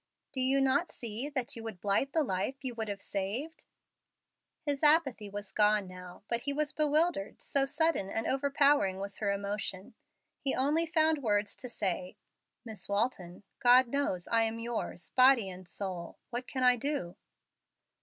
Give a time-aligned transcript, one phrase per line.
[0.31, 3.65] Do you not see that you would blight the life you have saved?"
[4.65, 6.23] His apathy was gone now.
[6.27, 9.93] But he was bewildered, so sudden and overpowering was her emotion.
[10.39, 12.17] He only found words to say,
[12.65, 16.17] "Miss Walton, God knows I am yours, body and soul.
[16.31, 17.15] What can I do?"